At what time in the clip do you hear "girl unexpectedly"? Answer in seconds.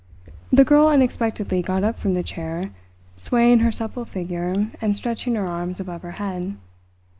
0.65-1.61